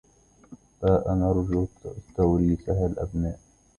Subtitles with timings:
[0.81, 1.67] باءُ نرجو
[2.15, 3.39] توريثَها الأبناءَ